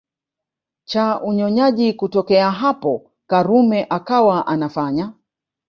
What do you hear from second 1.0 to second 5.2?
unyonyaji Kutokea hapo Karume akawa anafanya